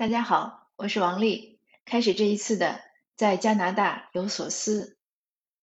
[0.00, 1.58] 大家好，我是王丽。
[1.84, 2.80] 开始这一次的
[3.16, 4.96] 在加拿大有所思。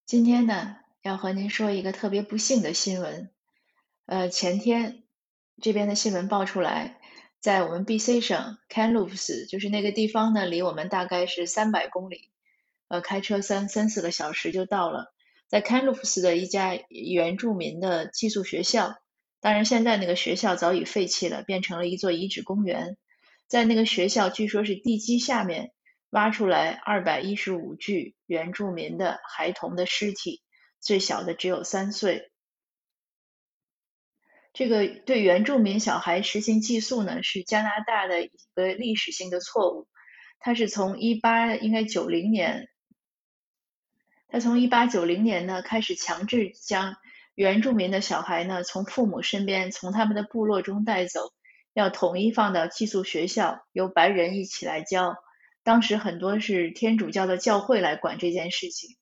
[0.06, 3.32] 今天呢，要和您说一个特别不幸的新闻。
[4.06, 5.02] 呃，前天
[5.60, 7.00] 这边的新闻爆出来，
[7.40, 12.30] 在我们 B.C 省 Kamloops，就是那个地方呢，离我们大概是三百公里，
[12.90, 15.16] 呃，开车三三四个小时就到了。
[15.48, 19.00] 在 Kamloops 的一家原住民的寄宿学校，
[19.42, 22.98] 当然现在那个学校早已废弃了，变成了一座遗址公园。
[23.48, 25.72] 在那个学校，据说是地基下面
[26.10, 30.42] 挖出来二百一十五具原住民的孩童的尸体，
[30.82, 32.30] 最小的只有三岁。
[34.54, 39.88] 这个对原住民小孩实行寄宿呢，是加拿大的一个历史性的错误。
[40.40, 42.68] 它是从一八应该九零年，
[44.28, 46.98] 它从一八九零年呢开始强制将
[47.34, 51.32] 原住民的小孩呢从父母身边，从他们的部落中带走。
[51.78, 55.16] 要统一放到寄宿学校，由白人一起来教。
[55.64, 58.98] 当时很多是天主教的教会来管这件事情。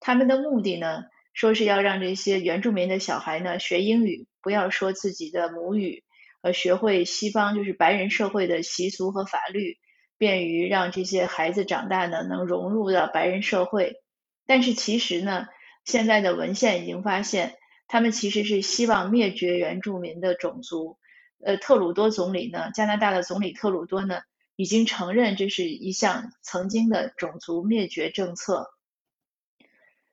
[0.00, 6.02] 他们的目的呢，说是要让这些原住民的小孩呢学英语，不要说自己的母语，
[6.42, 9.76] 呃，学会西方就是白人社会的习俗和法律，
[10.18, 14.02] 便于让这些孩子长大呢能融入到白人社会。
[14.48, 15.46] 但是其实呢，
[15.84, 17.54] 现在的文献已经发现，
[17.86, 20.98] 他们其实是希望灭绝原住民的种族。
[21.44, 24.20] 呃，特鲁多总理呢，加拿大的总理特鲁多呢，
[24.56, 28.70] 已经承认这是一项曾经的种族灭绝政策。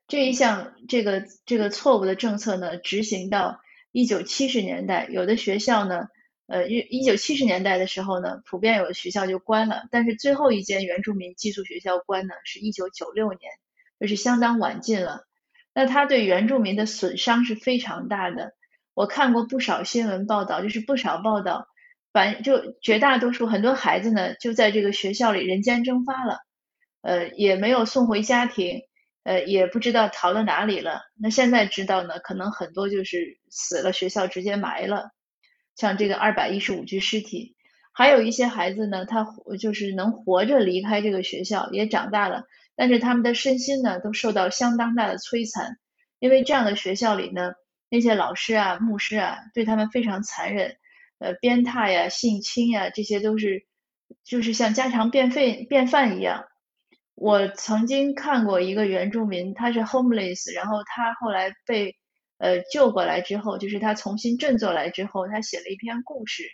[0.08, 6.08] 这一项这个这个错误的政策呢，执行到一九七十年代，有的学校呢，
[6.46, 9.84] 呃，一一九七十年代的时候呢，普遍有的学校就关了。
[9.92, 13.52] 但是最后一间原住民寄宿学校关呢，是一九九六年，
[14.00, 15.26] 就是相当晚近了。
[15.74, 18.54] 那它对原住民的损伤是非常大的。
[18.96, 21.68] 我看过不少新闻报道，就是不少报道，
[22.12, 26.38] 反正就绝大多数很多孩子呢，就在这个学校里人间蒸发了，
[27.02, 28.82] 呃，也没有送回家庭，
[29.24, 31.02] 呃，也不知道逃到哪里了。
[31.20, 35.10] 那现在知道呢，可能很多就是死了，学校直接埋了，
[35.76, 37.56] 像这个二百一十五具尸体，
[37.94, 42.44] 还有一些孩子呢，他活就是能活着离开这个学校，也长大了，
[42.76, 45.78] 但是他们的身心呢，都受到相当大的摧残，
[46.20, 47.54] 因为这样的学校里呢。
[47.94, 50.78] 那些老师啊、牧师啊，对他们非常残忍，
[51.20, 53.68] 呃，鞭挞呀、性侵呀，这些都是
[54.24, 56.46] 就是像家常便饭便饭一样。
[57.14, 61.96] 我曾经看过一个原住民，他是 homeless，然后他后来被
[62.40, 66.46] 呃救过来之后，就是他重新振作来之后，他写了一篇故事，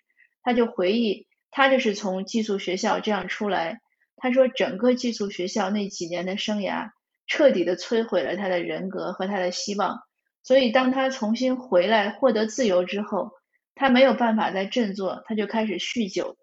[0.43, 3.79] 他就回忆他就是从寄宿学校这样出来，
[4.17, 6.89] 他说整个寄宿学校那几年的生涯，
[7.27, 10.01] 彻底的摧毁了他的人格和他的希望。
[10.49, 13.33] 所以，当他重新回来获得自由之后，
[13.75, 16.37] 他没有办法再振作，他就开始酗酒。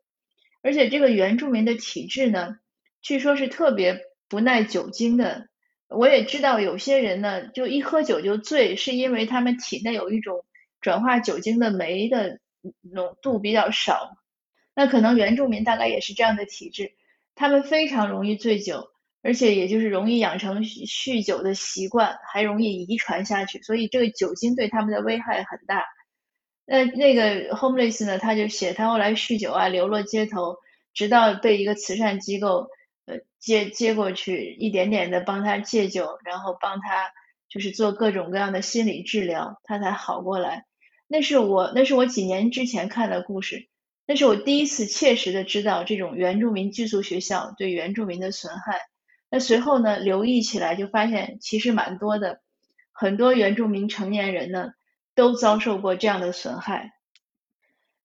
[0.63, 2.57] 而且，这个原住民的体质呢，
[3.03, 5.49] 据说是特别不耐酒精的。
[5.89, 10.45] 我也知道有些人呢，就一喝酒就醉，是因为他们体内有一种
[10.81, 12.39] 转化酒精的酶的
[12.83, 14.17] 浓度比较少。
[14.73, 16.93] 那可能原住民大概也是这样的体质，
[17.35, 18.89] 他们非常容易醉酒。
[19.27, 25.85] 而且也就是容易养成酗酒的习惯，还容易遗传下去，所以这个酒精对他们的危害很大。
[26.65, 30.59] 那那个 homeless 呢，他就写他后来酗酒啊，流落街头，
[30.95, 32.69] 直到被一个慈善机构
[33.07, 37.11] 呃接接过去，一点点的帮他戒酒，然后帮他
[37.49, 40.67] 就是做各种各样的心理治疗，他才好过来。
[41.09, 43.69] 那是我那是我几年之前看的故事，
[44.07, 48.81] 那是我第一次切实的知道这种原住民寄宿学校对原住民的损害。
[49.29, 52.41] 那随后呢，留意起来就发现其实蛮多的，
[52.93, 54.71] 很多原住民成年人呢
[55.17, 56.93] 都遭受过这样的损害。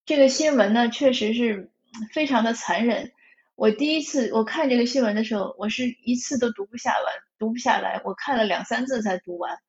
[0.06, 1.72] 这个新闻呢确实是
[2.12, 3.12] 非常的残忍。
[3.56, 7.06] 我第一次我看这个新闻的时候，我是一次都读不下完，
[7.38, 9.60] 读不下来，我看了两三次才读完，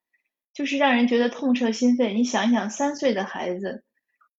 [0.55, 2.15] 就是让人觉得痛彻心扉。
[2.15, 3.85] 你想一想，三岁的孩子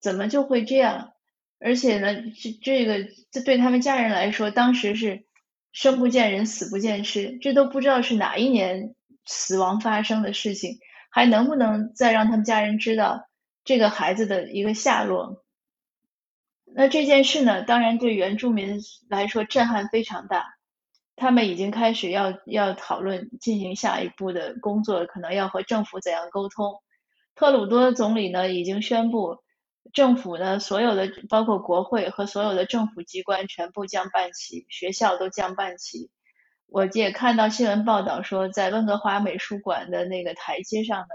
[0.01, 1.13] 怎么就会这样？
[1.59, 5.25] 而且呢，这这个这对他们家人来说，当时是。
[5.73, 10.77] 生不见人，死不见尸，这都不知道是哪一年死亡发生的事情，
[11.11, 13.27] 还能不能再让他们家人知道
[13.65, 15.43] 这个孩子的一个下落？
[16.75, 18.79] 那这件事呢，当然对原住民
[19.09, 20.55] 来说震撼非常大，
[21.15, 26.75] 他们已经开始要要讨论进行下一步的工作，可能要和政府怎样沟通。
[27.35, 29.43] 特鲁多总理呢，已经宣布。
[29.93, 36.09] 政府呢，所有的包括国会和所有的政府机关全部降半旗，学校都降半旗。
[36.65, 41.07] 我也看到新闻报道说，在温哥华美术馆的那个台阶上呢，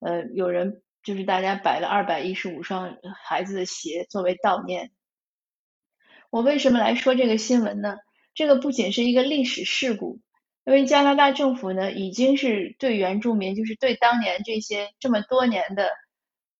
[0.00, 4.90] 呃，有人就是大家摆了二百一十五双孩子的鞋作为悼念。
[6.28, 7.96] 我为什么来说这个新闻呢？
[8.34, 10.20] 这个不仅是一个历史事故，
[10.64, 15.90] 因为加拿大政府呢已经是对原住民，就是对当年这些这么多年的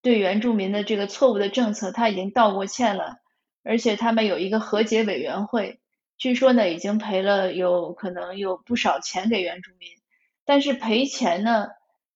[0.01, 3.17] 对原住民的这个错误的政策，他已经道过歉了，
[3.63, 5.79] 而且他们有一个和解委员会，
[6.17, 9.89] 据说呢已经赔了有可能有不少钱给原住民，
[10.45, 11.67] 但是赔钱呢，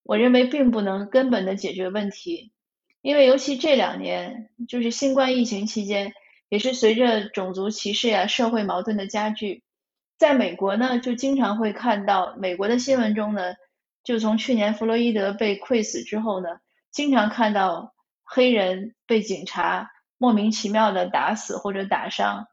[0.03, 2.51] 我认为并不能根本的解决问题，
[3.01, 6.13] 因为尤其这两年就是新冠疫情期间。
[6.47, 9.63] 也是随着种族歧视呀、社会矛盾的加剧，
[10.15, 13.55] 在美国呢，就经常会看到美国的新闻中呢，
[14.03, 16.59] 就从去年弗洛伊德被溃死之后呢，
[16.95, 17.93] 经常看到
[18.23, 22.47] 黑人被警察莫名其妙的打死或者打伤。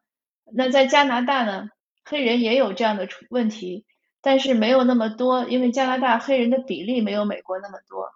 [0.52, 1.68] 那在加拿大呢，
[2.04, 3.86] 黑人也有这样的问题，
[4.20, 8.10] 但是没有那么多，因为加拿大黑人的比例没有美国那么多。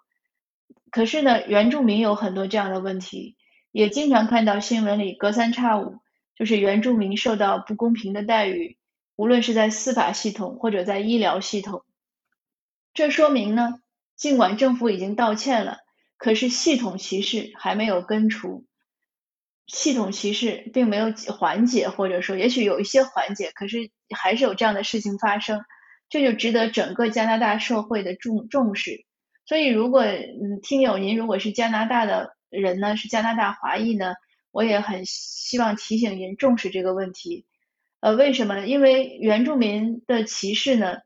[0.91, 3.37] 可是呢，原住民有很多这样的问题。
[3.71, 5.99] 也经常看到新闻里隔三差五
[6.35, 8.77] 就是原住民受到不公平的待遇，
[9.15, 11.85] 无论是在司法系统或者在医疗系统。
[12.93, 13.75] 这说明呢，
[14.17, 15.77] 尽管政府已经道歉了，
[16.17, 18.65] 可是系统歧视还没有根除，
[19.67, 25.63] 系统歧视并没有缓解，或者说也许有一些缓解，可是还是有这样的事情发生，
[26.09, 29.05] 这就值得整个加拿大社会的重重视。
[29.45, 32.35] 所以，如果嗯，听友您如果是加拿大的。
[32.49, 34.13] 人呢是加拿大华裔呢，
[34.51, 37.45] 我也很希望提醒您重视这个问题。
[37.99, 38.65] 呃，为什么呢？
[38.65, 40.99] 因为原住民的歧视呢，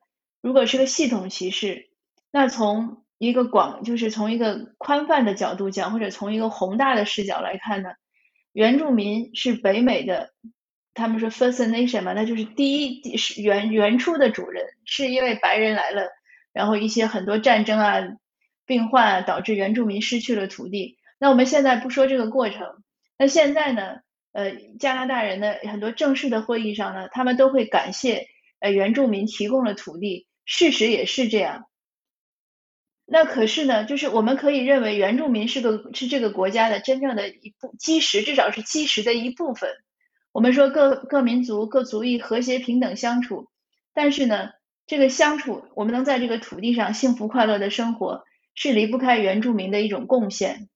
[0.43, 1.89] 如果是个系统歧视，
[2.29, 7.89] 那从一个广，就是从一个宽泛的角度讲，或者从一个宏大的视角来看呢，
[8.51, 10.31] 原住民是北美的，
[10.93, 16.09] 他们说 First Nation 嘛，那就是第一是原原初的主人，是因为白人来了，
[16.51, 18.01] 然后一些很多战争啊、
[18.65, 20.97] 病患啊，导致原住民失去了土地。
[21.19, 22.83] 那我们现在不说这个过程，
[23.17, 23.97] 那现在呢？
[24.33, 28.27] 呃，加拿大人的很多正式的会议上呢，他们都会感谢
[28.61, 31.65] 呃原住民提供了土地，事实也是这样。
[33.13, 39.69] 那可是呢，就是我们可以认为原住民是个是这个国家的真正的一部基石，至少是基石的一部分。
[40.31, 43.49] 我们说各各民族各族裔和谐平等相处，
[43.93, 44.51] 但是呢，
[44.87, 48.23] 这个相处我们能在这个土地上幸福快乐的生活，
[48.55, 50.69] 是离不开原住民的一种贡献。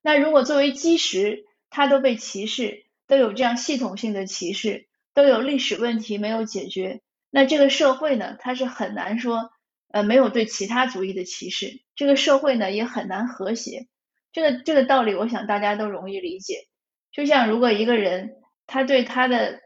[0.00, 9.50] 那如果作为基石，它都被歧视，都有这样系统性的歧视，都有历史问题没有解决，那这个社会呢，它是很难说，
[9.94, 13.86] 呃，没有对其他族裔的歧视，这个社会呢也很难和谐。
[14.32, 16.66] 这个这个道理，我想大家都容易理解。
[17.12, 18.34] 就像如果一个人，
[18.66, 19.60] 他对他的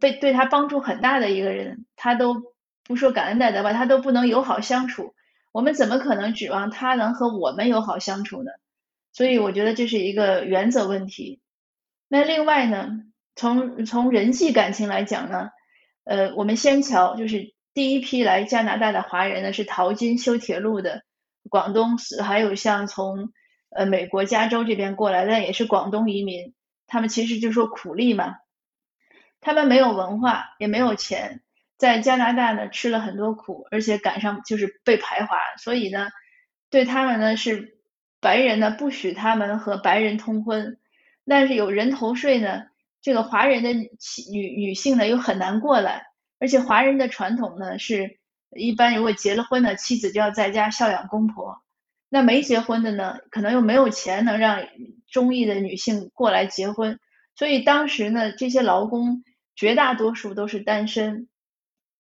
[0.00, 5.14] 被对他帮助很大的一个人，他都不说感恩戴德吧，他都不能友好相处，
[5.52, 8.52] 我们怎么可能指望他能和我们友好相处呢？
[9.12, 11.42] 所以我觉得这是一个原则问题。
[12.08, 12.88] 那另外呢，
[13.36, 15.50] 从从人际感情来讲呢，
[16.04, 21.02] 呃，我们先瞧，就是第一批来加拿大的华人呢是淘金修铁路的，
[21.50, 23.32] 广东还有像从
[23.68, 26.54] 呃美国加州这边过来的也是广东移民，
[26.86, 28.36] 他们其实就说苦力嘛，
[29.40, 31.42] 他们没有文化也没有钱，
[31.76, 36.08] 在加拿大呢吃了很多苦，而且赶上就是被排华，所以呢
[36.70, 37.74] 对他们呢是。
[38.20, 40.78] 白人呢不许他们和白人通婚，
[41.26, 42.62] 但是有人头税呢，
[43.02, 46.06] 这个华人的女女性呢又很难过来，
[46.44, 48.18] 而且华人的传统呢是，
[48.54, 51.62] 一般如果结了婚呢，妻子就要在家孝养公婆，
[52.10, 54.58] 那没结婚的呢，可能又没有钱能让
[55.10, 56.98] 中意的女性过来结婚，
[57.34, 59.24] 所以当时呢，这些劳工
[59.56, 61.28] 绝大多数都是单身。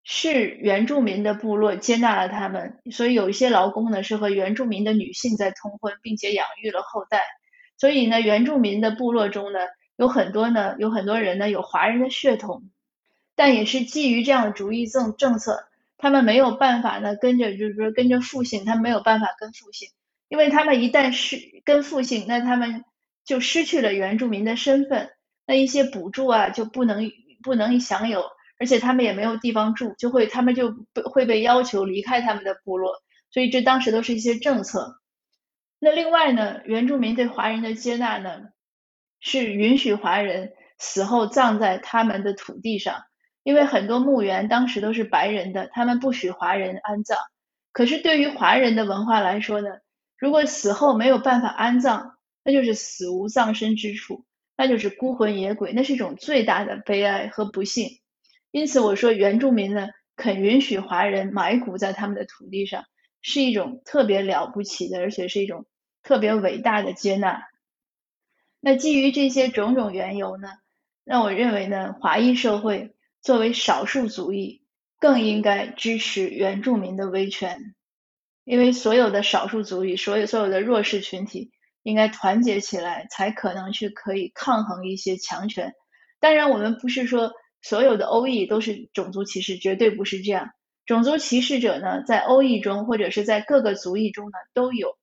[0.03, 7.21] 是原住民的部落接纳了他们，所以有一些劳工呢是和原住民的女性在通婚，并且养育了后代。
[7.77, 9.59] 所以呢，原住民的部落中呢，
[9.97, 12.63] 有很多呢，有很多人呢有华人的血统，
[13.43, 15.63] 但也是基于这样的主义政政策，
[15.97, 19.89] 他们没有办法呢跟着，就是说跟着复姓，他们没有办法跟复姓，
[20.29, 22.85] 因为他们一旦是跟复姓，那他们
[23.25, 25.09] 就失去了原住民的身份，
[25.47, 28.25] 那一些补助啊就不能不能享有。
[28.59, 32.93] 而且他们也没有地方住，就会他们就被会被要求离开他们的部落，
[33.31, 34.99] 所以这当时都是一些政策。
[35.79, 38.49] 那另外呢，原住民对华人的接纳呢，
[39.19, 43.01] 是允许华人死后葬在他们的土地上，
[43.43, 47.17] 因为很多墓园当时都是白人的，他们不许华人安葬。
[47.71, 49.69] 可是对于华人的文化来说呢，
[50.17, 54.25] 如果死后没有办法安葬，那就是死无葬身之处，
[54.57, 57.99] 那就是孤魂野鬼，那是一种最大的悲哀和不幸。
[58.51, 62.83] 因此，我说原住民呢肯允许华人埋骨在他们的土地上，
[63.21, 65.65] 是一种特别了不起的，而且是一种
[66.03, 67.43] 特别伟大的接纳。
[68.59, 70.49] 那基于这些种种缘由呢，
[71.03, 74.63] 那我认为呢，华裔社会作为少数族裔，
[74.99, 77.75] 更应该支持原住民的维权，
[78.43, 81.51] 因为所有的少数族裔，所有所有的弱势群体，
[81.83, 85.73] 应该团结起来，才可能去可以抗衡一些强权。
[86.19, 90.51] 当然，我们不是说所有的欧裔都是种族歧视，绝对不是这样。
[90.85, 94.97] 种族歧视者呢，在欧裔中或者是在各个族裔中呢都有，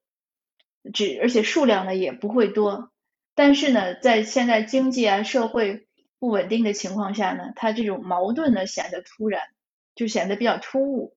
[0.93, 2.91] 只而且数量呢也不会多。
[3.35, 5.88] 但是呢，在现在经济啊社会
[6.19, 9.43] 不稳定的情况下呢，它这种矛盾呢显得突然，
[9.95, 11.17] 就显得比较突兀。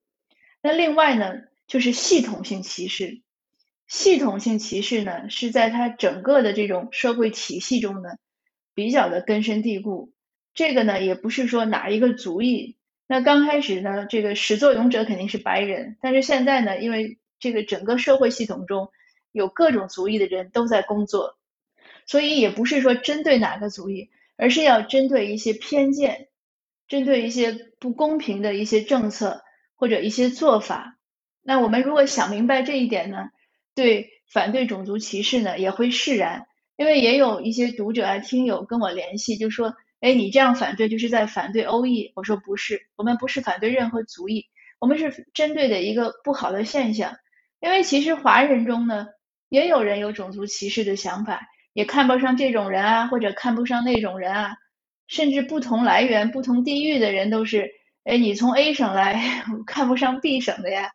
[0.62, 1.34] 那另外呢，
[1.66, 3.22] 就是系统性歧视。
[3.88, 8.10] 系统性歧视呢，是在它整个的这种社会体系中呢，
[8.74, 10.12] 比较的根深蒂固。
[10.54, 12.76] 这个呢，也不是说哪一个族裔。
[13.06, 18.90] 那刚开始呢，这个始作俑者肯定是白人，但是现在呢，因为这个整个社会系统中
[19.32, 21.36] 有各种族裔的人都在工作，
[22.06, 26.28] 所以也不是说针对哪个族裔，而是要针对一些偏见，
[26.88, 29.42] 针对一些不公平的一些政策
[29.74, 30.98] 或者一些做法。
[31.42, 33.30] 那我们如果想明白这一点呢，
[33.74, 36.46] 对反对种族歧视呢也会释然，
[36.76, 39.74] 因为也有一些读者啊、听友跟我联系，就说。
[40.02, 42.10] 哎，你这样反对就是在反对欧裔。
[42.16, 44.46] 我说不是，我们不是反对任何族裔，
[44.80, 47.14] 我们是针对的一个不好的现象。
[47.60, 49.06] 因为其实华人中呢，
[49.48, 54.56] 也有人有种族歧视的想法，也看不上这种人啊，或者看不上那种人啊，
[55.06, 57.70] 甚至不同来源、不同地域的人都是，
[58.04, 60.90] 哎，你从 A 省来 看不上 B 省的呀，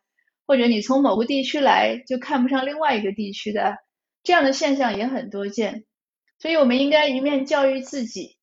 [0.46, 3.76] 或者你从某个地区来就看不上另外一个地区的，
[4.22, 5.84] 这样的现象也很多见。
[6.38, 8.36] 所以我们应该一面教育自己。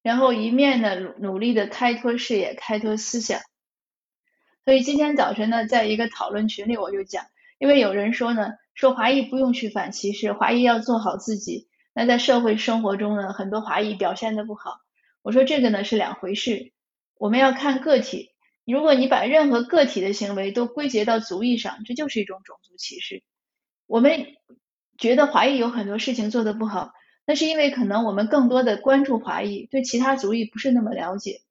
[0.00, 3.40] 然后一面呢努努力的开拓视野，开拓思想。
[4.64, 7.24] 所以今天早晨呢，在一个讨论群里，我就讲，
[7.58, 11.68] 因为有人说呢，说华裔不用去反歧视，华裔要做好自己。
[11.92, 14.80] 那在社会生活中呢，很多华裔表现的不好。
[15.22, 16.72] 我说这个呢是两回事，
[17.16, 18.30] 我们要看个体。
[18.64, 23.22] 如果你把任何个体的行为都归结到族裔上，这就是一种种族歧视。
[23.86, 24.26] 我们
[24.98, 26.92] 觉得华裔有很多事情做的不好。
[27.26, 31.42] 那是因为可能我们更多的关注华裔，对其他族裔不是那么了解。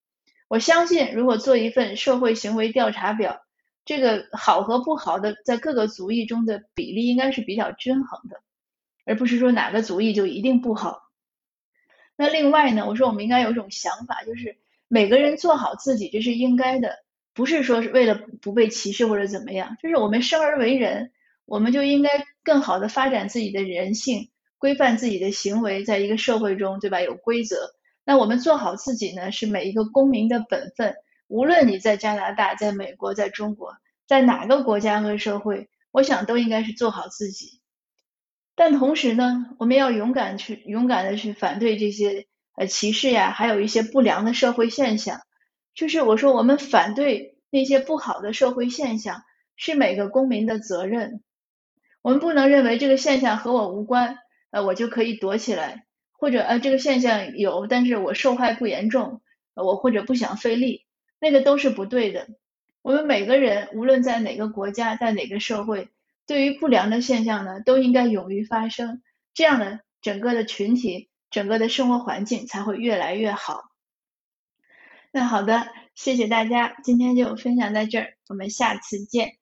[0.47, 3.41] 我相信，如果做一份社会行为调查表，
[3.85, 8.41] 这个好和不好的在各个族裔中的比例应该是比较均衡的，
[9.07, 11.09] 而不是说哪个族裔就一定不好。
[12.15, 16.99] 那另外呢，我说我们应该有一种想法，就是每个人做好自己，这是应该的，
[17.33, 21.11] 不是说是为了不被歧视或者怎么样，就是我们生而为人，
[21.45, 24.29] 我们就应该更好的发展自己的人性。
[24.59, 26.99] 规范自己的行为，在一个社会中，对吧？
[26.99, 27.75] 有规则。
[28.03, 30.95] 那我们做好自己呢，是每一个公民的本分。
[31.27, 33.75] 无论你在加拿大、在美国、在中国，
[34.07, 37.61] 在哪个国家和社会，我想都应该是做好自己。
[38.57, 45.21] 但同时呢，我们要勇敢去、勇敢的去反对这些呃歧视呀，还有一些不良的社会现象。
[45.75, 49.21] 就是我说，我们反对那些不好的社会现象，
[49.55, 51.21] 是每个公民的责任。
[52.01, 54.17] 我们不能认为这个现象和我无关。
[54.49, 59.21] 呃，我就可以躲起来，或者呃，这个现象有，但是我受害不严重，
[59.53, 60.85] 我或者不想费力，
[61.19, 62.27] 那个都是不对的。
[62.81, 65.89] 我们每个人，无论在哪个国家，在哪个社会，
[66.27, 69.01] 对于不良的现象呢，都应该勇于发声，
[69.33, 73.63] 这样呢，整个的群体，整个的生活环境才会越来越好。
[75.11, 79.37] 那好的，谢谢大家，今天就分享在这儿，我们下次见。